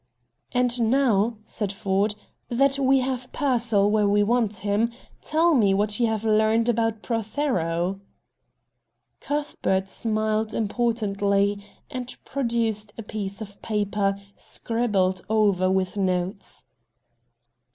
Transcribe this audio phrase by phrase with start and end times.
[0.51, 2.15] "And now," said Ford,
[2.49, 7.03] "that we have Pearsall where we want him, tell me what you have learned about
[7.03, 7.99] Prothero?"
[9.19, 16.65] Cuthbert smiled importantly, and produced a piece of paper scribbled over with notes.